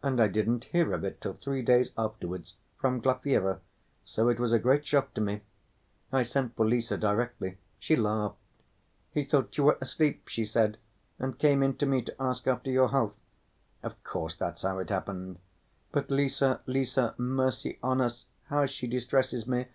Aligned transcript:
And 0.00 0.20
I 0.20 0.28
didn't 0.28 0.66
hear 0.66 0.92
of 0.94 1.02
it 1.02 1.20
till 1.20 1.32
three 1.32 1.60
days 1.60 1.90
afterwards, 1.98 2.54
from 2.78 3.00
Glafira, 3.02 3.58
so 4.04 4.28
it 4.28 4.38
was 4.38 4.52
a 4.52 4.60
great 4.60 4.86
shock 4.86 5.12
to 5.14 5.20
me. 5.20 5.40
I 6.12 6.22
sent 6.22 6.54
for 6.54 6.64
Lise 6.70 6.90
directly. 6.90 7.58
She 7.80 7.96
laughed. 7.96 8.36
'He 9.10 9.24
thought 9.24 9.58
you 9.58 9.64
were 9.64 9.76
asleep,' 9.80 10.28
she 10.28 10.44
said, 10.44 10.78
'and 11.18 11.36
came 11.36 11.64
in 11.64 11.76
to 11.78 11.84
me 11.86 12.00
to 12.02 12.14
ask 12.22 12.46
after 12.46 12.70
your 12.70 12.90
health.' 12.90 13.18
Of 13.82 14.00
course, 14.04 14.36
that's 14.36 14.62
how 14.62 14.78
it 14.78 14.90
happened. 14.90 15.40
But 15.90 16.12
Lise, 16.12 16.44
Lise, 16.68 17.00
mercy 17.18 17.80
on 17.82 18.00
us, 18.00 18.26
how 18.44 18.66
she 18.66 18.86
distresses 18.86 19.48
me! 19.48 19.66